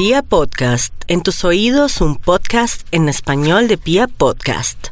Pia 0.00 0.22
Podcast, 0.22 0.94
en 1.08 1.22
tus 1.22 1.44
oídos 1.44 2.00
un 2.00 2.16
podcast 2.16 2.88
en 2.90 3.10
español 3.10 3.68
de 3.68 3.76
Pia 3.76 4.08
Podcast. 4.08 4.86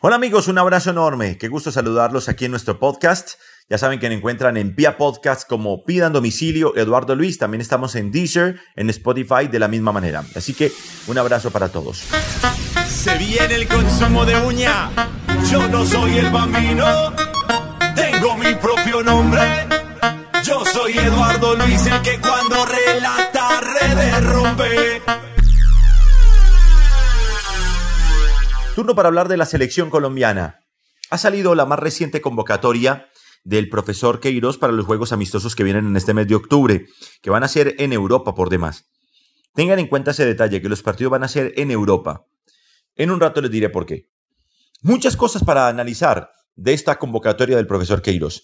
Hola 0.00 0.14
amigos, 0.14 0.46
un 0.46 0.58
abrazo 0.58 0.90
enorme. 0.90 1.38
Qué 1.38 1.48
gusto 1.48 1.72
saludarlos 1.72 2.28
aquí 2.28 2.44
en 2.44 2.52
nuestro 2.52 2.78
podcast. 2.78 3.30
Ya 3.68 3.78
saben 3.78 3.98
que 3.98 4.08
me 4.08 4.14
encuentran 4.14 4.56
en 4.56 4.76
Pia 4.76 4.96
Podcast 4.96 5.48
como 5.48 5.82
Pidan 5.82 6.12
Domicilio 6.12 6.76
Eduardo 6.76 7.16
Luis. 7.16 7.36
También 7.36 7.62
estamos 7.62 7.96
en 7.96 8.12
Deezer, 8.12 8.60
en 8.76 8.90
Spotify 8.90 9.48
de 9.50 9.58
la 9.58 9.66
misma 9.66 9.90
manera. 9.90 10.22
Así 10.36 10.54
que 10.54 10.70
un 11.08 11.18
abrazo 11.18 11.50
para 11.50 11.70
todos. 11.70 12.04
Se 12.86 13.18
viene 13.18 13.56
el 13.56 13.66
consumo 13.66 14.24
de 14.24 14.36
uña. 14.36 14.88
Yo 15.50 15.66
no 15.66 15.84
soy 15.84 16.18
el 16.18 16.30
bambino. 16.30 17.12
Tengo 17.96 18.36
mi 18.36 18.54
propio 18.54 19.02
nombre. 19.02 19.73
Yo 20.44 20.62
soy 20.66 20.92
Eduardo 20.98 21.56
Luis, 21.56 21.86
el 21.86 22.02
que 22.02 22.20
cuando 22.20 22.66
relata 22.66 23.60
redes 23.62 24.24
rompe. 24.24 25.02
Turno 28.74 28.94
para 28.94 29.08
hablar 29.08 29.28
de 29.28 29.38
la 29.38 29.46
selección 29.46 29.88
colombiana. 29.88 30.60
Ha 31.08 31.16
salido 31.16 31.54
la 31.54 31.64
más 31.64 31.78
reciente 31.78 32.20
convocatoria 32.20 33.08
del 33.42 33.70
profesor 33.70 34.20
Queiroz 34.20 34.58
para 34.58 34.74
los 34.74 34.84
Juegos 34.84 35.12
Amistosos 35.12 35.54
que 35.54 35.64
vienen 35.64 35.86
en 35.86 35.96
este 35.96 36.12
mes 36.12 36.28
de 36.28 36.34
octubre, 36.34 36.86
que 37.22 37.30
van 37.30 37.44
a 37.44 37.48
ser 37.48 37.76
en 37.78 37.94
Europa 37.94 38.34
por 38.34 38.50
demás. 38.50 38.84
Tengan 39.54 39.78
en 39.78 39.86
cuenta 39.86 40.10
ese 40.10 40.26
detalle, 40.26 40.60
que 40.60 40.68
los 40.68 40.82
partidos 40.82 41.10
van 41.12 41.24
a 41.24 41.28
ser 41.28 41.54
en 41.56 41.70
Europa. 41.70 42.26
En 42.96 43.10
un 43.10 43.20
rato 43.20 43.40
les 43.40 43.50
diré 43.50 43.70
por 43.70 43.86
qué. 43.86 44.10
Muchas 44.82 45.16
cosas 45.16 45.42
para 45.42 45.68
analizar 45.68 46.32
de 46.54 46.74
esta 46.74 46.98
convocatoria 46.98 47.56
del 47.56 47.66
profesor 47.66 48.02
Queiroz. 48.02 48.42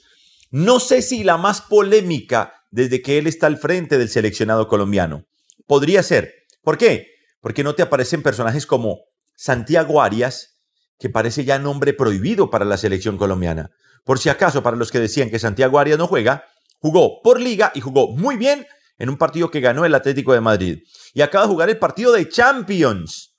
No 0.51 0.81
sé 0.81 1.01
si 1.01 1.23
la 1.23 1.37
más 1.37 1.61
polémica 1.61 2.55
desde 2.73 3.03
que 3.03 3.19
él 3.19 3.29
está 3.29 3.47
al 3.47 3.57
frente 3.57 3.99
del 3.99 4.09
seleccionado 4.09 4.67
colombiano. 4.67 5.27
Podría 5.67 6.03
ser. 6.03 6.35
¿Por 6.63 6.77
qué? 6.77 7.07
Porque 7.41 7.63
no 7.63 7.77
te 7.77 7.83
aparecen 7.83 8.23
personajes 8.23 8.67
como 8.67 8.99
Santiago 9.37 10.03
Arias, 10.03 10.61
que 10.99 11.09
parece 11.09 11.45
ya 11.45 11.61
nombre 11.61 11.95
prohibido 11.95 12.51
para 12.51 12.65
la 12.65 12.77
selección 12.77 13.17
colombiana. 13.17 13.71
Por 14.05 14.19
si 14.19 14.29
acaso, 14.29 14.63
para 14.63 14.77
los 14.77 14.91
que 14.91 14.99
decían 14.99 15.31
que 15.31 15.39
Santiago 15.39 15.79
Arias 15.79 15.99
no 15.99 16.09
juega, 16.09 16.45
jugó 16.81 17.23
por 17.23 17.41
liga 17.41 17.71
y 17.75 17.81
jugó 17.81 18.17
muy 18.17 18.37
bien 18.37 18.67
en 18.99 19.09
un 19.09 19.17
partido 19.17 19.51
que 19.53 19.61
ganó 19.61 19.85
el 19.85 19.95
Atlético 19.95 20.35
de 20.35 20.41
Madrid. 20.41 20.83
Y 21.15 21.23
acaba 21.23 21.45
de 21.45 21.53
jugar 21.53 21.71
el 21.71 21.79
partido 21.79 22.13
de 22.13 22.29
Champions 22.29 23.37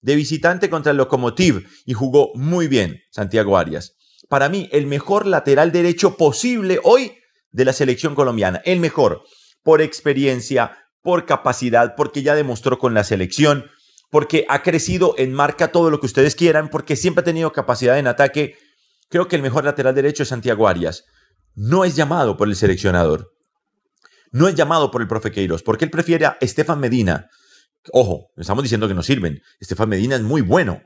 de 0.00 0.16
visitante 0.16 0.70
contra 0.70 0.92
el 0.92 0.98
Lokomotiv 0.98 1.68
y 1.84 1.92
jugó 1.92 2.32
muy 2.34 2.66
bien 2.66 3.02
Santiago 3.10 3.58
Arias 3.58 3.95
para 4.28 4.48
mí, 4.48 4.68
el 4.72 4.86
mejor 4.86 5.26
lateral 5.26 5.72
derecho 5.72 6.16
posible 6.16 6.80
hoy 6.82 7.18
de 7.50 7.64
la 7.64 7.72
selección 7.72 8.14
colombiana. 8.14 8.60
El 8.64 8.80
mejor, 8.80 9.22
por 9.62 9.80
experiencia, 9.80 10.76
por 11.02 11.24
capacidad, 11.26 11.94
porque 11.96 12.22
ya 12.22 12.34
demostró 12.34 12.78
con 12.78 12.94
la 12.94 13.04
selección, 13.04 13.70
porque 14.10 14.44
ha 14.48 14.62
crecido 14.62 15.14
en 15.18 15.32
marca 15.32 15.72
todo 15.72 15.90
lo 15.90 16.00
que 16.00 16.06
ustedes 16.06 16.34
quieran, 16.34 16.68
porque 16.68 16.96
siempre 16.96 17.22
ha 17.22 17.24
tenido 17.24 17.52
capacidad 17.52 17.98
en 17.98 18.06
ataque. 18.06 18.56
Creo 19.08 19.28
que 19.28 19.36
el 19.36 19.42
mejor 19.42 19.64
lateral 19.64 19.94
derecho 19.94 20.22
es 20.22 20.28
Santiago 20.28 20.68
Arias. 20.68 21.04
No 21.54 21.84
es 21.84 21.96
llamado 21.96 22.36
por 22.36 22.48
el 22.48 22.56
seleccionador. 22.56 23.32
No 24.32 24.48
es 24.48 24.54
llamado 24.54 24.90
por 24.90 25.00
el 25.00 25.08
profe 25.08 25.30
Queiroz, 25.30 25.62
porque 25.62 25.84
él 25.84 25.90
prefiere 25.90 26.26
a 26.26 26.36
Estefan 26.40 26.80
Medina. 26.80 27.28
Ojo, 27.92 28.30
estamos 28.36 28.62
diciendo 28.62 28.88
que 28.88 28.94
no 28.94 29.02
sirven. 29.02 29.40
Estefan 29.60 29.88
Medina 29.88 30.16
es 30.16 30.22
muy 30.22 30.42
bueno. 30.42 30.82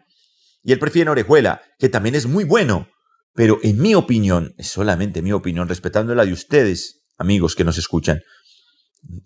Y 0.63 0.73
él 0.73 0.79
prefiere 0.79 1.09
a 1.09 1.13
Orejuela, 1.13 1.63
que 1.79 1.89
también 1.89 2.15
es 2.15 2.27
muy 2.27 2.45
bueno. 2.45 2.89
Pero 3.41 3.59
en 3.63 3.79
mi 3.79 3.95
opinión, 3.95 4.55
solamente 4.59 5.23
mi 5.23 5.33
opinión, 5.33 5.67
respetando 5.67 6.15
la 6.15 6.27
de 6.27 6.33
ustedes, 6.35 7.07
amigos 7.17 7.55
que 7.55 7.65
nos 7.65 7.79
escuchan, 7.79 8.21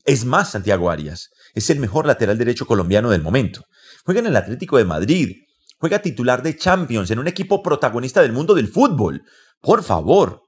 es 0.05 0.25
más 0.25 0.53
Santiago 0.53 0.89
Arias. 0.89 1.31
Es 1.53 1.69
el 1.69 1.81
mejor 1.81 2.07
lateral 2.07 2.39
derecho 2.39 2.65
colombiano 2.65 3.11
del 3.11 3.23
momento. 3.23 3.65
Juega 4.05 4.21
en 4.21 4.27
el 4.27 4.37
Atlético 4.37 4.79
de 4.79 4.85
Madrid. 4.85 5.33
Juega 5.81 6.01
titular 6.01 6.45
de 6.45 6.57
Champions 6.57 7.11
en 7.11 7.19
un 7.19 7.27
equipo 7.27 7.61
protagonista 7.61 8.23
del 8.23 8.31
mundo 8.31 8.55
del 8.55 8.69
fútbol. 8.69 9.25
Por 9.61 9.83
favor. 9.83 10.43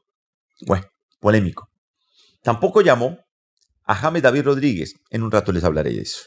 Bueno, 0.64 0.86
polémico. 1.18 1.68
Tampoco 2.44 2.82
llamó 2.82 3.18
a 3.82 3.96
James 3.96 4.22
David 4.22 4.44
Rodríguez. 4.44 4.94
En 5.10 5.24
un 5.24 5.32
rato 5.32 5.50
les 5.50 5.64
hablaré 5.64 5.90
de 5.90 6.02
eso. 6.02 6.20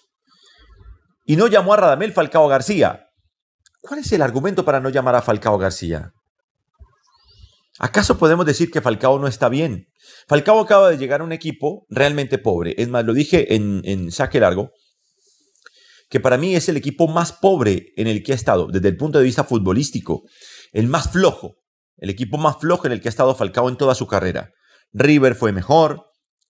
Y 1.23 1.37
no 1.37 1.47
llamó 1.47 1.73
a 1.73 1.77
Radamel 1.77 2.11
Falcao 2.11 2.49
García. 2.49 3.07
¿Cuál 3.79 4.01
es 4.01 4.11
el 4.11 4.23
argumento 4.23 4.65
para 4.65 4.81
no 4.81 4.89
llamar 4.89 5.15
a 5.15 5.21
Falcao 5.21 5.57
García? 5.57 6.11
¿Acaso 7.81 8.17
podemos 8.17 8.45
decir 8.45 8.71
que 8.71 8.81
Falcao 8.81 9.17
no 9.19 9.27
está 9.27 9.47
bien? 9.47 9.87
Falcao 10.27 10.59
acaba 10.59 10.89
de 10.89 10.97
llegar 10.97 11.21
a 11.21 11.23
un 11.23 11.31
equipo 11.31 11.85
realmente 11.89 12.37
pobre. 12.37 12.75
Es 12.77 12.89
más, 12.89 13.05
lo 13.05 13.13
dije 13.13 13.55
en, 13.55 14.11
saque 14.11 14.41
largo, 14.41 14.73
que 16.09 16.19
para 16.19 16.37
mí 16.37 16.55
es 16.55 16.67
el 16.67 16.75
equipo 16.75 17.07
más 17.07 17.31
pobre 17.31 17.93
en 17.95 18.07
el 18.07 18.21
que 18.21 18.33
ha 18.33 18.35
estado, 18.35 18.67
desde 18.67 18.89
el 18.89 18.97
punto 18.97 19.17
de 19.17 19.23
vista 19.23 19.45
futbolístico. 19.45 20.23
El 20.73 20.87
más 20.87 21.09
flojo, 21.09 21.55
el 21.95 22.09
equipo 22.09 22.37
más 22.37 22.57
flojo 22.59 22.85
en 22.85 22.91
el 22.91 22.99
que 22.99 23.07
ha 23.07 23.11
estado 23.11 23.33
Falcao 23.33 23.69
en 23.69 23.77
toda 23.77 23.95
su 23.95 24.07
carrera. 24.07 24.51
River 24.91 25.35
fue 25.35 25.53
mejor, 25.53 26.07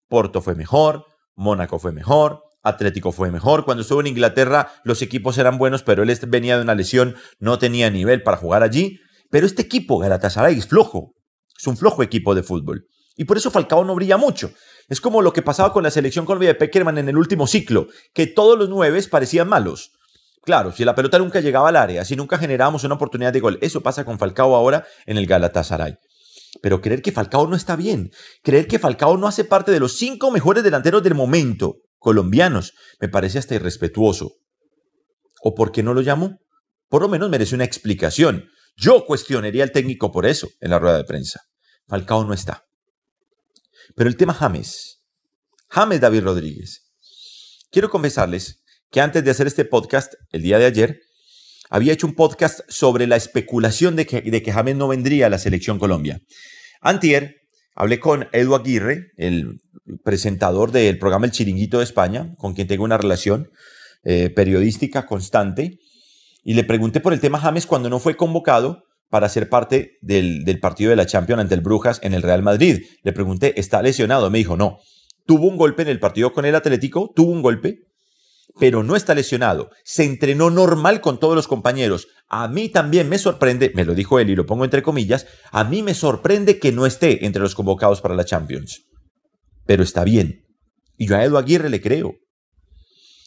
Porto 0.08 0.42
fue 0.42 0.56
mejor, 0.56 1.06
Mónaco 1.36 1.78
fue 1.78 1.92
mejor, 1.92 2.42
Atlético 2.64 3.12
fue 3.12 3.30
mejor. 3.30 3.66
Cuando 3.66 3.84
estuvo 3.84 4.02
en 4.02 4.08
Inglaterra 4.08 4.72
los 4.84 5.04
equipos 5.04 5.38
eran 5.38 5.60
buenos, 5.60 5.84
pero 5.84 6.02
él 6.02 6.20
venía 6.28 6.58
de 6.58 6.64
una 6.64 6.74
lesión, 6.74 7.16
no 7.38 7.60
tenía 7.60 7.92
nivel 7.92 8.24
para 8.24 8.38
jugar 8.38 8.64
allí. 8.64 9.00
Pero 9.30 9.46
este 9.46 9.62
equipo, 9.62 10.00
Galatasaray, 10.00 10.58
es 10.58 10.66
flojo. 10.66 11.14
Es 11.60 11.68
un 11.68 11.76
flojo 11.76 12.04
equipo 12.04 12.34
de 12.36 12.44
fútbol. 12.44 12.88
Y 13.18 13.26
por 13.26 13.36
eso 13.36 13.52
Falcao 13.52 13.84
no 13.84 13.96
brilla 13.96 14.16
mucho. 14.16 14.54
Es 14.88 15.02
como 15.02 15.22
lo 15.22 15.34
que 15.34 15.42
pasaba 15.42 15.74
con 15.74 15.84
la 15.84 15.92
selección 15.92 16.26
Colombia 16.26 16.50
de 16.50 16.56
Peckerman 16.56 16.98
en 16.98 17.10
el 17.10 17.18
último 17.18 17.48
ciclo, 17.48 17.88
que 18.14 18.28
todos 18.28 18.58
los 18.58 18.70
nueve 18.70 19.04
parecían 19.12 19.50
malos. 19.50 19.92
Claro, 20.42 20.72
si 20.72 20.86
la 20.86 20.96
pelota 20.96 21.20
nunca 21.20 21.42
llegaba 21.42 21.68
al 21.68 21.76
área, 21.76 22.06
si 22.06 22.16
nunca 22.16 22.38
generábamos 22.38 22.86
una 22.86 22.96
oportunidad 22.96 23.34
de 23.34 23.42
gol, 23.42 23.60
eso 23.62 23.82
pasa 23.82 24.06
con 24.06 24.18
Falcao 24.18 24.56
ahora 24.56 24.88
en 25.06 25.18
el 25.18 25.28
Galatasaray. 25.28 25.98
Pero 26.62 26.80
creer 26.80 27.02
que 27.02 27.12
Falcao 27.12 27.46
no 27.46 27.58
está 27.58 27.76
bien, 27.76 28.12
creer 28.42 28.68
que 28.68 28.80
Falcao 28.80 29.18
no 29.18 29.28
hace 29.28 29.44
parte 29.44 29.72
de 29.72 29.82
los 29.82 29.98
cinco 29.98 30.32
mejores 30.32 30.64
delanteros 30.64 31.04
del 31.04 31.14
momento, 31.14 31.76
colombianos, 31.98 32.74
me 33.02 33.10
parece 33.10 33.38
hasta 33.38 33.56
irrespetuoso. 33.56 34.32
¿O 35.44 35.54
por 35.56 35.74
qué 35.74 35.84
no 35.84 35.94
lo 35.94 36.02
llamo? 36.02 36.38
Por 36.88 37.02
lo 37.02 37.10
menos 37.10 37.30
merece 37.30 37.56
una 37.56 37.66
explicación. 37.66 38.46
Yo 38.78 39.06
cuestionaría 39.06 39.64
al 39.64 39.74
técnico 39.74 40.10
por 40.10 40.26
eso 40.26 40.48
en 40.62 40.72
la 40.72 40.80
rueda 40.80 40.98
de 40.98 41.04
prensa. 41.04 41.42
Falcao 41.90 42.24
no 42.24 42.34
está. 42.34 42.66
Pero 43.96 44.10
el 44.10 44.16
tema 44.16 44.34
James. 44.34 45.02
James 45.70 46.00
David 46.00 46.22
Rodríguez. 46.22 46.92
Quiero 47.72 47.90
confesarles 47.90 48.64
que 48.92 49.02
antes 49.02 49.24
de 49.24 49.32
hacer 49.32 49.48
este 49.48 49.66
podcast, 49.66 50.14
el 50.32 50.44
día 50.44 50.60
de 50.60 50.66
ayer, 50.66 51.02
había 51.70 51.94
hecho 51.94 52.08
un 52.08 52.16
podcast 52.16 52.62
sobre 52.68 53.08
la 53.08 53.16
especulación 53.16 53.96
de 53.96 54.06
que, 54.06 54.22
de 54.22 54.42
que 54.44 54.52
James 54.52 54.76
no 54.76 54.88
vendría 54.88 55.26
a 55.26 55.30
la 55.30 55.40
selección 55.40 55.80
Colombia. 55.80 56.22
Antier 56.82 57.38
hablé 57.76 58.00
con 58.00 58.28
Edu 58.34 58.56
Aguirre, 58.56 59.12
el 59.18 59.60
presentador 60.04 60.72
del 60.72 61.00
programa 61.00 61.26
El 61.26 61.32
Chiringuito 61.32 61.80
de 61.80 61.84
España, 61.84 62.36
con 62.38 62.54
quien 62.54 62.68
tengo 62.68 62.84
una 62.84 62.98
relación 62.98 63.52
eh, 64.04 64.30
periodística 64.30 65.06
constante, 65.06 65.80
y 66.44 66.54
le 66.54 66.64
pregunté 66.64 67.00
por 67.00 67.14
el 67.14 67.20
tema 67.20 67.40
James 67.40 67.66
cuando 67.66 67.90
no 67.90 68.00
fue 68.00 68.16
convocado 68.16 68.84
para 69.10 69.30
ser 69.30 69.50
parte 69.50 69.98
del, 70.02 70.60
partido 70.62 70.92
de 70.92 70.96
la 70.96 71.06
Champions 71.06 71.42
ante 71.42 71.56
el 71.56 71.62
Brujas 71.62 72.00
en 72.04 72.14
el 72.14 72.22
Real 72.22 72.44
Madrid. 72.44 72.84
Le 73.04 73.14
pregunté, 73.14 73.60
¿está 73.60 73.82
lesionado? 73.82 74.30
Me 74.30 74.38
dijo, 74.38 74.56
no. 74.56 74.80
Tuvo 75.26 75.48
un 75.48 75.58
golpe 75.58 75.82
en 75.82 75.90
el 75.90 76.00
partido 76.00 76.34
con 76.34 76.46
el 76.46 76.56
Atlético, 76.56 77.12
tuvo 77.16 77.32
un 77.32 77.42
golpe, 77.42 77.82
pero 78.60 78.84
no 78.84 78.96
está 78.96 79.14
lesionado. 79.14 79.70
Se 79.84 80.04
entrenó 80.04 80.50
normal 80.50 81.02
con 81.02 81.20
todos 81.20 81.36
los 81.36 81.48
compañeros. 81.48 82.08
A 82.28 82.48
mí 82.48 82.70
también 82.70 83.10
me 83.10 83.20
sorprende, 83.20 83.72
me 83.76 83.86
lo 83.86 83.94
dijo 83.94 84.20
él 84.20 84.30
y 84.30 84.36
lo 84.36 84.46
pongo 84.46 84.64
entre 84.64 84.82
comillas, 84.82 85.28
a 85.52 85.64
mí 85.64 85.84
me 85.84 85.94
sorprende 85.94 86.60
que 86.60 86.72
no 86.72 86.86
esté 86.86 87.26
entre 87.26 87.42
los 87.42 87.56
convocados 87.56 88.02
para 88.02 88.16
la 88.16 88.26
Champions. 88.26 88.86
Pero 89.66 89.84
está 89.84 90.04
bien. 90.04 90.46
Y 90.98 91.08
yo 91.08 91.16
a 91.16 91.24
Edu 91.24 91.38
Aguirre 91.38 91.70
le 91.70 91.82
creo. 91.82 92.16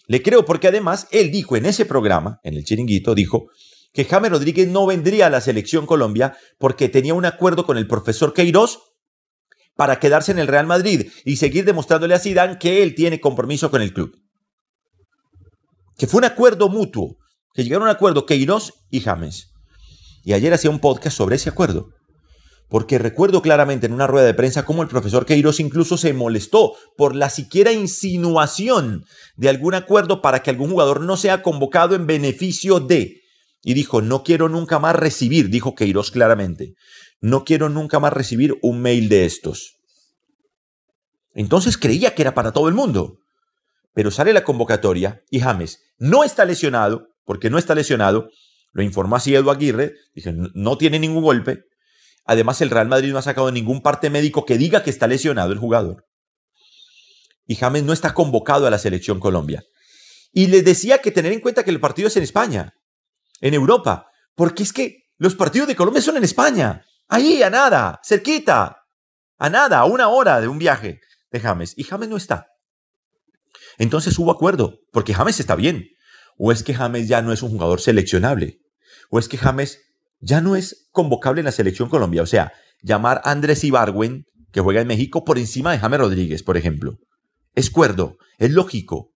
Le 0.06 0.22
creo 0.22 0.44
porque 0.44 0.68
además 0.68 1.06
él 1.10 1.30
dijo 1.30 1.56
en 1.56 1.66
ese 1.66 1.86
programa, 1.86 2.38
en 2.42 2.54
el 2.54 2.64
chiringuito, 2.64 3.14
dijo 3.14 3.46
que 3.92 4.04
James 4.04 4.30
Rodríguez 4.30 4.68
no 4.68 4.86
vendría 4.86 5.26
a 5.26 5.30
la 5.30 5.40
selección 5.40 5.86
Colombia 5.86 6.36
porque 6.58 6.88
tenía 6.88 7.14
un 7.14 7.26
acuerdo 7.26 7.66
con 7.66 7.76
el 7.76 7.86
profesor 7.86 8.32
Queiroz 8.32 8.80
para 9.76 9.98
quedarse 9.98 10.32
en 10.32 10.38
el 10.38 10.48
Real 10.48 10.66
Madrid 10.66 11.10
y 11.24 11.36
seguir 11.36 11.64
demostrándole 11.64 12.14
a 12.14 12.18
Zidane 12.18 12.58
que 12.58 12.82
él 12.82 12.94
tiene 12.94 13.20
compromiso 13.20 13.70
con 13.70 13.82
el 13.82 13.92
club. 13.92 14.16
Que 15.96 16.06
fue 16.06 16.18
un 16.18 16.24
acuerdo 16.24 16.68
mutuo, 16.68 17.16
que 17.54 17.62
llegaron 17.64 17.86
a 17.86 17.90
un 17.90 17.96
acuerdo 17.96 18.26
Queiroz 18.26 18.72
y 18.90 19.00
James. 19.00 19.48
Y 20.24 20.32
ayer 20.32 20.52
hacía 20.52 20.70
un 20.70 20.80
podcast 20.80 21.16
sobre 21.16 21.36
ese 21.36 21.50
acuerdo. 21.50 21.90
Porque 22.68 22.98
recuerdo 22.98 23.42
claramente 23.42 23.86
en 23.86 23.92
una 23.92 24.06
rueda 24.06 24.26
de 24.26 24.34
prensa 24.34 24.64
cómo 24.64 24.82
el 24.82 24.88
profesor 24.88 25.26
Queiroz 25.26 25.60
incluso 25.60 25.98
se 25.98 26.14
molestó 26.14 26.74
por 26.96 27.14
la 27.14 27.28
siquiera 27.28 27.72
insinuación 27.72 29.04
de 29.36 29.50
algún 29.50 29.74
acuerdo 29.74 30.22
para 30.22 30.42
que 30.42 30.48
algún 30.48 30.70
jugador 30.70 31.02
no 31.02 31.18
sea 31.18 31.42
convocado 31.42 31.94
en 31.94 32.06
beneficio 32.06 32.80
de 32.80 33.21
y 33.62 33.74
dijo, 33.74 34.02
no 34.02 34.22
quiero 34.22 34.48
nunca 34.48 34.78
más 34.78 34.96
recibir, 34.96 35.48
dijo 35.48 35.74
Queiroz 35.74 36.10
claramente, 36.10 36.74
no 37.20 37.44
quiero 37.44 37.68
nunca 37.68 38.00
más 38.00 38.12
recibir 38.12 38.56
un 38.62 38.80
mail 38.80 39.08
de 39.08 39.24
estos. 39.24 39.76
Entonces 41.34 41.78
creía 41.78 42.14
que 42.14 42.22
era 42.22 42.34
para 42.34 42.52
todo 42.52 42.68
el 42.68 42.74
mundo. 42.74 43.18
Pero 43.94 44.10
sale 44.10 44.32
la 44.32 44.44
convocatoria 44.44 45.22
y 45.30 45.40
James 45.40 45.80
no 45.98 46.24
está 46.24 46.44
lesionado, 46.44 47.08
porque 47.24 47.50
no 47.50 47.58
está 47.58 47.74
lesionado, 47.74 48.30
lo 48.72 48.82
informó 48.82 49.16
así 49.16 49.34
Edu 49.34 49.50
Aguirre, 49.50 49.94
dice, 50.14 50.34
no 50.34 50.78
tiene 50.78 50.98
ningún 50.98 51.22
golpe. 51.22 51.64
Además, 52.24 52.60
el 52.60 52.70
Real 52.70 52.88
Madrid 52.88 53.12
no 53.12 53.18
ha 53.18 53.22
sacado 53.22 53.50
ningún 53.52 53.82
parte 53.82 54.08
médico 54.08 54.46
que 54.46 54.56
diga 54.58 54.82
que 54.82 54.90
está 54.90 55.06
lesionado 55.06 55.52
el 55.52 55.58
jugador. 55.58 56.06
Y 57.46 57.56
James 57.56 57.82
no 57.82 57.92
está 57.92 58.14
convocado 58.14 58.66
a 58.66 58.70
la 58.70 58.78
selección 58.78 59.20
Colombia. 59.20 59.62
Y 60.32 60.46
les 60.46 60.64
decía 60.64 60.98
que 60.98 61.10
tener 61.10 61.32
en 61.32 61.40
cuenta 61.40 61.64
que 61.64 61.70
el 61.70 61.80
partido 61.80 62.08
es 62.08 62.16
en 62.16 62.22
España, 62.22 62.74
en 63.42 63.52
Europa, 63.52 64.06
porque 64.34 64.62
es 64.62 64.72
que 64.72 65.02
los 65.18 65.34
partidos 65.34 65.68
de 65.68 65.76
Colombia 65.76 66.00
son 66.00 66.16
en 66.16 66.24
España, 66.24 66.84
ahí 67.08 67.42
a 67.42 67.50
nada, 67.50 68.00
cerquita, 68.02 68.78
a 69.36 69.50
nada, 69.50 69.80
a 69.80 69.84
una 69.84 70.08
hora 70.08 70.40
de 70.40 70.48
un 70.48 70.58
viaje 70.58 71.00
de 71.30 71.40
James. 71.40 71.74
Y 71.76 71.84
James 71.84 72.08
no 72.08 72.16
está. 72.16 72.46
Entonces 73.76 74.18
hubo 74.18 74.30
acuerdo, 74.30 74.78
porque 74.92 75.12
James 75.12 75.38
está 75.40 75.56
bien. 75.56 75.88
¿O 76.38 76.52
es 76.52 76.62
que 76.62 76.74
James 76.74 77.08
ya 77.08 77.20
no 77.20 77.32
es 77.32 77.42
un 77.42 77.50
jugador 77.50 77.80
seleccionable? 77.80 78.60
¿O 79.10 79.18
es 79.18 79.28
que 79.28 79.36
James 79.36 79.80
ya 80.20 80.40
no 80.40 80.56
es 80.56 80.88
convocable 80.92 81.40
en 81.40 81.46
la 81.46 81.52
selección 81.52 81.88
Colombia? 81.88 82.22
O 82.22 82.26
sea, 82.26 82.52
llamar 82.80 83.20
a 83.24 83.32
Andrés 83.32 83.64
Ibargüen, 83.64 84.24
que 84.52 84.60
juega 84.60 84.80
en 84.80 84.86
México, 84.86 85.24
por 85.24 85.38
encima 85.38 85.72
de 85.72 85.78
James 85.78 86.00
Rodríguez, 86.00 86.42
por 86.42 86.56
ejemplo. 86.56 86.98
Es 87.54 87.70
cuerdo, 87.70 88.16
es 88.38 88.50
lógico. 88.50 89.11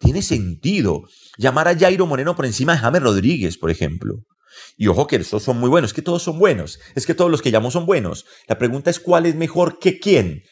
Tiene 0.00 0.22
sentido 0.22 1.04
llamar 1.36 1.68
a 1.68 1.78
Jairo 1.78 2.06
Moreno 2.06 2.34
por 2.34 2.46
encima 2.46 2.72
de 2.72 2.78
James 2.78 3.02
Rodríguez, 3.02 3.58
por 3.58 3.70
ejemplo. 3.70 4.24
Y 4.76 4.88
ojo 4.88 5.06
que 5.06 5.16
esos 5.16 5.42
son 5.42 5.58
muy 5.58 5.68
buenos, 5.68 5.90
es 5.90 5.94
que 5.94 6.02
todos 6.02 6.22
son 6.22 6.38
buenos, 6.38 6.80
es 6.94 7.06
que 7.06 7.14
todos 7.14 7.30
los 7.30 7.42
que 7.42 7.50
llamo 7.50 7.70
son 7.70 7.86
buenos. 7.86 8.24
La 8.48 8.58
pregunta 8.58 8.90
es 8.90 8.98
cuál 8.98 9.26
es 9.26 9.34
mejor 9.34 9.78
que 9.78 10.00
quién. 10.00 10.42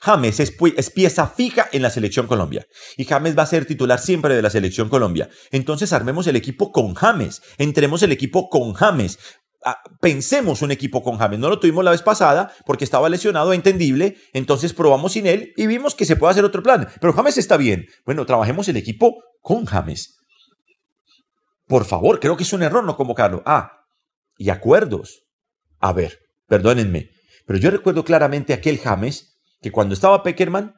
James 0.00 0.40
es, 0.40 0.54
es, 0.76 0.90
pieza 0.90 1.26
fija 1.26 1.68
en 1.72 1.82
la 1.82 1.90
selección 1.90 2.26
Colombia 2.26 2.66
y 2.98 3.04
James 3.04 3.36
va 3.36 3.44
a 3.44 3.46
ser 3.46 3.64
titular 3.64 3.98
siempre 3.98 4.34
de 4.34 4.42
la 4.42 4.50
selección 4.50 4.88
Colombia. 4.88 5.30
Entonces 5.50 5.92
armemos 5.92 6.26
el 6.26 6.36
equipo 6.36 6.70
con 6.70 6.94
James, 6.94 7.42
entremos 7.58 8.02
el 8.02 8.12
equipo 8.12 8.50
con 8.50 8.74
James. 8.74 9.18
Pensemos 10.00 10.62
un 10.62 10.70
equipo 10.70 11.02
con 11.02 11.18
James. 11.18 11.38
No 11.38 11.48
lo 11.48 11.58
tuvimos 11.58 11.84
la 11.84 11.90
vez 11.90 12.02
pasada 12.02 12.52
porque 12.64 12.84
estaba 12.84 13.08
lesionado, 13.08 13.52
entendible. 13.52 14.16
Entonces 14.32 14.72
probamos 14.72 15.12
sin 15.12 15.26
él 15.26 15.52
y 15.56 15.66
vimos 15.66 15.94
que 15.94 16.04
se 16.04 16.16
puede 16.16 16.32
hacer 16.32 16.44
otro 16.44 16.62
plan. 16.62 16.88
Pero 17.00 17.12
James 17.12 17.38
está 17.38 17.56
bien. 17.56 17.86
Bueno, 18.04 18.26
trabajemos 18.26 18.68
el 18.68 18.76
equipo 18.76 19.22
con 19.40 19.64
James. 19.64 20.18
Por 21.66 21.84
favor, 21.84 22.20
creo 22.20 22.36
que 22.36 22.44
es 22.44 22.52
un 22.52 22.62
error 22.62 22.84
no 22.84 22.96
convocarlo. 22.96 23.42
Ah, 23.44 23.84
y 24.38 24.50
acuerdos. 24.50 25.24
A 25.80 25.92
ver, 25.92 26.18
perdónenme, 26.46 27.10
pero 27.46 27.58
yo 27.58 27.70
recuerdo 27.70 28.04
claramente 28.04 28.52
aquel 28.52 28.78
James 28.78 29.38
que 29.60 29.72
cuando 29.72 29.94
estaba 29.94 30.22
Peckerman 30.22 30.74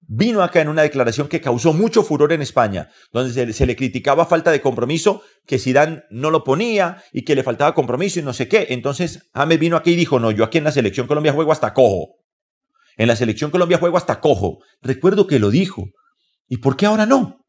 vino 0.00 0.42
acá 0.42 0.60
en 0.60 0.68
una 0.68 0.82
declaración 0.82 1.28
que 1.28 1.40
causó 1.40 1.72
mucho 1.72 2.02
furor 2.02 2.32
en 2.32 2.42
España, 2.42 2.90
donde 3.12 3.52
se, 3.52 3.66
le 3.66 3.76
criticaba 3.76 4.26
falta 4.26 4.50
de 4.50 4.60
compromiso, 4.60 5.22
que 5.46 5.58
Zidane 5.58 6.04
no 6.10 6.30
lo 6.30 6.44
ponía 6.44 7.02
y 7.12 7.22
que 7.22 7.34
le 7.34 7.42
faltaba 7.42 7.74
compromiso 7.74 8.20
y 8.20 8.22
no 8.22 8.32
sé 8.32 8.48
qué. 8.48 8.68
Entonces 8.70 9.28
James 9.34 9.58
vino 9.58 9.76
aquí 9.76 9.92
y 9.92 9.96
dijo, 9.96 10.18
no, 10.20 10.30
yo 10.30 10.44
aquí 10.44 10.58
en 10.58 10.64
la 10.64 10.72
selección 10.72 11.06
Colombia 11.06 11.32
juego 11.32 11.52
hasta 11.52 11.74
cojo. 11.74 12.14
En 12.96 13.08
la 13.08 13.16
selección 13.16 13.50
Colombia 13.50 13.78
juego 13.78 13.96
hasta 13.96 14.20
cojo. 14.20 14.58
Recuerdo 14.80 15.26
que 15.26 15.38
lo 15.38 15.50
dijo. 15.50 15.84
¿Y 16.48 16.58
por 16.58 16.76
qué 16.76 16.86
ahora 16.86 17.06
no? 17.06 17.44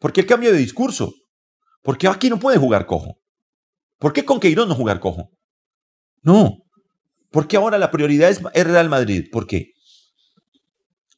¿Por 0.00 0.12
qué 0.12 0.20
el 0.20 0.26
cambio 0.26 0.52
de 0.52 0.58
discurso? 0.58 1.14
¿Por 1.82 1.98
qué 1.98 2.08
aquí 2.08 2.28
no 2.28 2.38
puede 2.38 2.58
jugar 2.58 2.86
cojo? 2.86 3.18
¿Por 3.98 4.12
qué 4.12 4.24
con 4.24 4.40
Queiroz 4.40 4.68
no 4.68 4.74
jugar 4.74 5.00
cojo? 5.00 5.30
No. 6.22 6.58
¿Por 7.30 7.48
qué 7.48 7.56
ahora 7.56 7.78
la 7.78 7.90
prioridad 7.90 8.30
es 8.30 8.66
Real 8.66 8.88
Madrid? 8.88 9.26
¿Por 9.32 9.46
qué? 9.46 9.73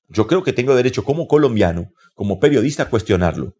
Yo 0.09 0.27
creo 0.27 0.43
que 0.43 0.53
tengo 0.53 0.75
derecho 0.75 1.05
como 1.05 1.27
colombiano, 1.27 1.93
como 2.15 2.39
periodista, 2.39 2.85
a 2.85 2.91
cuestionarlo. 2.91 3.55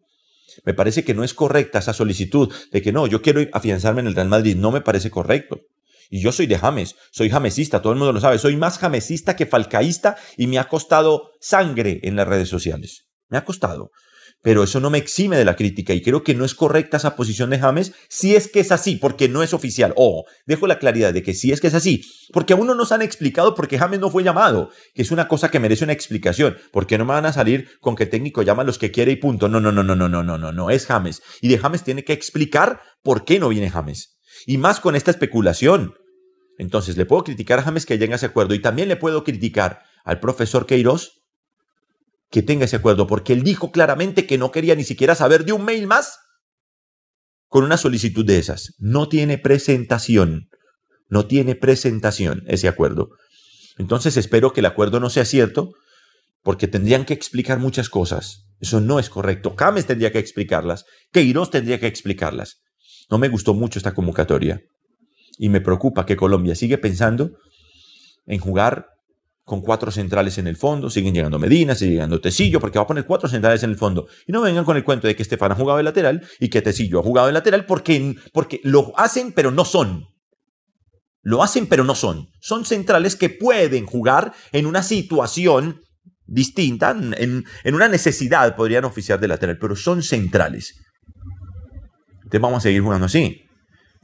Me 0.65 0.73
parece 0.73 1.03
que 1.03 1.13
no 1.13 1.23
es 1.23 1.33
correcta 1.33 1.79
esa 1.79 1.93
solicitud 1.93 2.53
de 2.71 2.81
que 2.81 2.91
no, 2.91 3.07
yo 3.07 3.21
quiero 3.21 3.41
afianzarme 3.53 4.01
en 4.01 4.07
el 4.07 4.15
Real 4.15 4.29
Madrid. 4.29 4.55
No 4.55 4.71
me 4.71 4.81
parece 4.81 5.11
correcto. 5.11 5.61
Y 6.09 6.21
yo 6.21 6.31
soy 6.31 6.47
de 6.47 6.57
James, 6.57 6.95
soy 7.11 7.29
jamesista, 7.29 7.81
todo 7.81 7.93
el 7.93 7.99
mundo 7.99 8.13
lo 8.13 8.21
sabe. 8.21 8.39
Soy 8.39 8.55
más 8.55 8.77
jamesista 8.77 9.35
que 9.35 9.45
falcaísta 9.45 10.15
y 10.37 10.47
me 10.47 10.57
ha 10.57 10.69
costado 10.69 11.31
sangre 11.39 11.99
en 12.03 12.15
las 12.15 12.27
redes 12.27 12.49
sociales. 12.49 13.06
Me 13.29 13.37
ha 13.37 13.45
costado 13.45 13.91
pero 14.41 14.63
eso 14.63 14.79
no 14.79 14.89
me 14.89 14.97
exime 14.97 15.37
de 15.37 15.45
la 15.45 15.55
crítica 15.55 15.93
y 15.93 16.01
creo 16.01 16.23
que 16.23 16.35
no 16.35 16.45
es 16.45 16.53
correcta 16.53 16.97
esa 16.97 17.15
posición 17.15 17.49
de 17.49 17.59
James 17.59 17.93
si 18.07 18.35
es 18.35 18.47
que 18.47 18.59
es 18.59 18.71
así, 18.71 18.95
porque 18.95 19.29
no 19.29 19.43
es 19.43 19.53
oficial. 19.53 19.93
Ojo, 19.95 20.25
dejo 20.45 20.67
la 20.67 20.79
claridad 20.79 21.13
de 21.13 21.23
que 21.23 21.33
si 21.33 21.51
es 21.51 21.59
que 21.59 21.67
es 21.67 21.73
así, 21.73 22.03
porque 22.31 22.53
aún 22.53 22.67
no 22.67 22.75
nos 22.75 22.91
han 22.91 23.01
explicado 23.01 23.55
por 23.55 23.67
qué 23.67 23.77
James 23.77 23.99
no 23.99 24.09
fue 24.09 24.23
llamado, 24.23 24.69
que 24.93 25.01
es 25.01 25.11
una 25.11 25.27
cosa 25.27 25.49
que 25.49 25.59
merece 25.59 25.83
una 25.83 25.93
explicación, 25.93 26.57
porque 26.71 26.97
no 26.97 27.05
me 27.05 27.13
van 27.13 27.25
a 27.25 27.33
salir 27.33 27.69
con 27.81 27.95
que 27.95 28.03
el 28.03 28.09
técnico 28.09 28.41
llama 28.41 28.61
a 28.61 28.65
los 28.65 28.77
que 28.77 28.91
quiere 28.91 29.11
y 29.11 29.17
punto. 29.17 29.49
No, 29.49 29.59
no, 29.59 29.71
no, 29.71 29.83
no, 29.83 29.95
no, 29.95 30.07
no, 30.07 30.23
no, 30.23 30.37
no, 30.37 30.51
no, 30.51 30.69
es 30.69 30.85
James. 30.85 31.21
Y 31.41 31.49
de 31.49 31.57
James 31.57 31.83
tiene 31.83 32.03
que 32.03 32.13
explicar 32.13 32.81
por 33.03 33.25
qué 33.25 33.39
no 33.39 33.49
viene 33.49 33.69
James. 33.69 34.17
Y 34.45 34.57
más 34.57 34.79
con 34.79 34.95
esta 34.95 35.11
especulación. 35.11 35.95
Entonces, 36.57 36.97
le 36.97 37.05
puedo 37.05 37.23
criticar 37.23 37.59
a 37.59 37.63
James 37.63 37.85
que 37.85 37.97
llegue 37.97 38.13
a 38.13 38.15
ese 38.15 38.25
acuerdo 38.25 38.55
y 38.55 38.61
también 38.61 38.87
le 38.87 38.95
puedo 38.95 39.23
criticar 39.23 39.81
al 40.03 40.19
profesor 40.19 40.65
Queiroz 40.65 41.16
que 42.29 42.41
tenga 42.41 42.65
ese 42.65 42.75
acuerdo, 42.75 43.07
porque 43.07 43.33
él 43.33 43.43
dijo 43.43 43.71
claramente 43.71 44.25
que 44.25 44.37
no 44.37 44.51
quería 44.51 44.75
ni 44.75 44.83
siquiera 44.83 45.15
saber 45.15 45.45
de 45.45 45.53
un 45.53 45.63
mail 45.63 45.87
más 45.87 46.19
con 47.47 47.63
una 47.63 47.77
solicitud 47.77 48.25
de 48.25 48.39
esas. 48.39 48.73
No 48.77 49.07
tiene 49.07 49.37
presentación, 49.37 50.49
no 51.09 51.25
tiene 51.25 51.55
presentación 51.55 52.43
ese 52.47 52.67
acuerdo. 52.67 53.09
Entonces 53.77 54.17
espero 54.17 54.53
que 54.53 54.59
el 54.59 54.65
acuerdo 54.65 54.99
no 54.99 55.09
sea 55.09 55.25
cierto, 55.25 55.73
porque 56.43 56.67
tendrían 56.67 57.05
que 57.05 57.13
explicar 57.13 57.59
muchas 57.59 57.89
cosas. 57.89 58.45
Eso 58.59 58.81
no 58.81 58.99
es 58.99 59.09
correcto. 59.09 59.55
Cames 59.55 59.85
tendría 59.85 60.11
que 60.11 60.19
explicarlas, 60.19 60.85
Queiroz 61.11 61.51
tendría 61.51 61.79
que 61.79 61.87
explicarlas. 61.87 62.57
No 63.09 63.17
me 63.17 63.29
gustó 63.29 63.53
mucho 63.53 63.79
esta 63.79 63.93
convocatoria. 63.93 64.61
Y 65.37 65.49
me 65.49 65.61
preocupa 65.61 66.05
que 66.05 66.17
Colombia 66.17 66.55
sigue 66.55 66.77
pensando 66.77 67.37
en 68.25 68.39
jugar 68.39 68.87
con 69.47 69.61
cuatro 69.61 69.91
centrales 69.91 70.37
en 70.39 70.47
el 70.47 70.57
fondo, 70.57 70.89
siguen 70.89 71.13
llegando 71.13 71.39
Medina, 71.39 71.73
sigue 71.73 71.93
llegando 71.93 72.19
Tecillo, 72.19 72.59
porque 72.59 72.79
va 72.79 72.83
a 72.83 72.87
poner 72.87 73.05
cuatro 73.05 73.29
centrales 73.29 73.63
en 73.63 73.69
el 73.69 73.77
fondo. 73.77 74.05
Y 74.27 74.33
no 74.33 74.41
vengan 74.41 74.65
con 74.65 74.75
el 74.75 74.83
cuento 74.83 75.07
de 75.07 75.15
que 75.15 75.23
Estefan 75.23 75.53
ha 75.53 75.55
jugado 75.55 75.77
de 75.77 75.83
lateral 75.83 76.21
y 76.41 76.49
que 76.49 76.61
Tecillo 76.61 76.99
ha 76.99 77.01
jugado 77.01 77.27
de 77.27 77.33
lateral 77.33 77.65
porque, 77.65 78.13
porque 78.33 78.59
lo 78.65 78.91
hacen 78.99 79.31
pero 79.31 79.51
no 79.51 79.63
son. 79.63 80.03
Lo 81.21 81.41
hacen 81.41 81.67
pero 81.67 81.85
no 81.85 81.95
son. 81.95 82.27
Son 82.41 82.65
centrales 82.65 83.15
que 83.15 83.29
pueden 83.29 83.85
jugar 83.85 84.33
en 84.51 84.65
una 84.65 84.83
situación 84.83 85.79
distinta, 86.25 86.91
en, 86.91 87.45
en 87.63 87.73
una 87.73 87.87
necesidad 87.87 88.53
podrían 88.53 88.83
oficiar 88.83 89.17
de 89.21 89.29
lateral, 89.29 89.57
pero 89.61 89.77
son 89.77 90.03
centrales. 90.03 90.75
Entonces 92.15 92.41
vamos 92.41 92.57
a 92.57 92.61
seguir 92.63 92.81
jugando 92.81 93.05
así. 93.05 93.46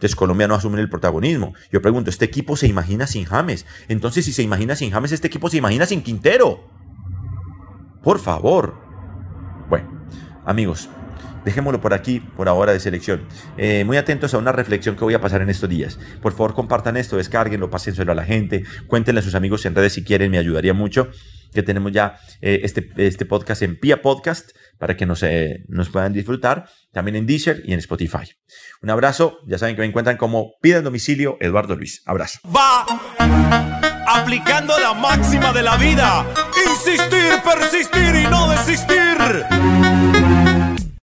Entonces 0.03 0.17
Colombia 0.17 0.49
no 0.49 0.55
asume 0.55 0.81
el 0.81 0.89
protagonismo. 0.89 1.53
Yo 1.71 1.81
pregunto, 1.81 2.09
¿este 2.09 2.25
equipo 2.25 2.57
se 2.57 2.67
imagina 2.67 3.07
sin 3.07 3.23
James? 3.23 3.65
Entonces, 3.87 4.25
si 4.25 4.33
se 4.33 4.43
imagina 4.43 4.75
sin 4.75 4.91
James, 4.91 5.13
este 5.13 5.27
equipo 5.27 5.49
se 5.49 5.55
imagina 5.55 5.85
sin 5.85 6.01
Quintero. 6.01 6.59
Por 8.03 8.19
favor. 8.19 8.75
Bueno, 9.69 10.05
amigos, 10.45 10.89
dejémoslo 11.45 11.81
por 11.81 11.93
aquí, 11.93 12.19
por 12.19 12.47
ahora 12.49 12.73
de 12.73 12.79
selección. 12.79 13.27
Eh, 13.57 13.83
muy 13.85 13.97
atentos 13.97 14.33
a 14.33 14.37
una 14.37 14.51
reflexión 14.51 14.95
que 14.95 15.03
voy 15.03 15.13
a 15.13 15.21
pasar 15.21 15.41
en 15.41 15.49
estos 15.49 15.69
días. 15.69 15.99
Por 16.21 16.33
favor, 16.33 16.53
compartan 16.53 16.97
esto, 16.97 17.17
descarguenlo, 17.17 17.69
pásenlo 17.69 18.11
a 18.11 18.15
la 18.15 18.25
gente, 18.25 18.63
cuéntenle 18.87 19.19
a 19.19 19.23
sus 19.23 19.35
amigos 19.35 19.65
en 19.65 19.75
redes 19.75 19.93
si 19.93 20.03
quieren, 20.03 20.31
me 20.31 20.37
ayudaría 20.37 20.73
mucho. 20.73 21.09
Que 21.53 21.61
tenemos 21.61 21.91
ya 21.91 22.17
eh, 22.41 22.61
este, 22.63 22.89
este 22.97 23.25
podcast 23.25 23.61
en 23.61 23.79
Pia 23.79 24.01
Podcast 24.01 24.51
para 24.79 24.97
que 24.97 25.05
nos, 25.05 25.21
eh, 25.21 25.63
nos 25.67 25.89
puedan 25.89 26.11
disfrutar, 26.11 26.67
también 26.91 27.15
en 27.15 27.27
Deezer 27.27 27.61
y 27.63 27.73
en 27.73 27.79
Spotify. 27.79 28.27
Un 28.81 28.89
abrazo, 28.89 29.37
ya 29.45 29.59
saben 29.59 29.75
que 29.75 29.81
me 29.81 29.87
encuentran 29.87 30.17
como 30.17 30.53
Piden 30.61 30.83
Domicilio 30.83 31.37
Eduardo 31.39 31.75
Luis. 31.75 32.01
Abrazo. 32.07 32.39
Va 32.45 32.87
aplicando 34.07 34.77
la 34.79 34.93
máxima 34.93 35.53
de 35.53 35.63
la 35.63 35.77
vida, 35.77 36.25
insistir, 36.69 37.39
persistir 37.43 38.15
y 38.15 38.27
no 38.27 38.49
desistir. 38.49 39.03